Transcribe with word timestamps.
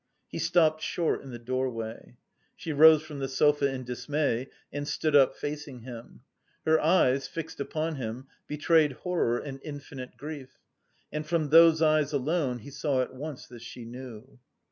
He 0.29 0.39
stopped 0.39 0.81
short 0.81 1.21
in 1.21 1.29
the 1.29 1.37
doorway. 1.37 2.15
She 2.55 2.73
rose 2.73 3.03
from 3.03 3.19
the 3.19 3.27
sofa 3.27 3.71
in 3.71 3.83
dismay 3.83 4.47
and 4.73 4.87
stood 4.87 5.15
up 5.15 5.35
facing 5.35 5.81
him. 5.81 6.21
Her 6.65 6.79
eyes, 6.81 7.27
fixed 7.27 7.59
upon 7.59 7.97
him, 7.97 8.25
betrayed 8.47 8.93
horror 8.93 9.37
and 9.37 9.59
infinite 9.63 10.17
grief. 10.17 10.57
And 11.11 11.23
from 11.23 11.49
those 11.49 11.83
eyes 11.83 12.13
alone 12.13 12.57
he 12.65 12.71
saw 12.71 13.03
at 13.03 13.13
once 13.13 13.45
that 13.49 13.61
she 13.61 13.85
knew. 13.85 14.39